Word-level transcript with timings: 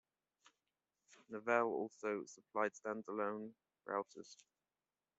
Novell 1.29 1.67
also 1.67 2.25
supplied 2.25 2.75
stand-alone 2.75 3.53
routers. 3.87 4.35